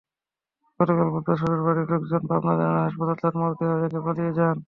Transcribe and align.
গতকাল 0.79 1.07
বুধবার 1.13 1.37
শ্বশুরবাড়ির 1.39 1.87
লোকজন 1.93 2.21
পাবনা 2.29 2.53
জেনারেল 2.59 2.83
হাসপাতালে 2.85 3.19
তাঁর 3.21 3.35
মরদেহ 3.41 3.69
রেখে 3.81 3.99
পালিয়ে 4.05 4.31
যান। 4.37 4.57